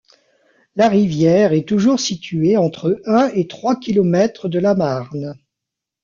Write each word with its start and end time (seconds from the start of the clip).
La 0.75 0.89
rivière 0.89 1.53
est 1.53 1.67
toujours 1.69 1.99
située 1.99 2.57
entre 2.57 2.99
un 3.05 3.29
et 3.35 3.45
trois 3.45 3.75
kilomètres 3.79 4.49
de 4.49 4.57
la 4.57 4.73
Marne. 4.73 5.35